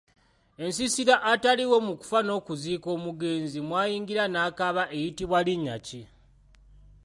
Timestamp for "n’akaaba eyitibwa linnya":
4.29-5.77